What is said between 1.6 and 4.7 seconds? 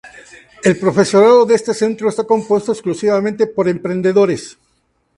centro está compuesto exclusivamente por emprendedores.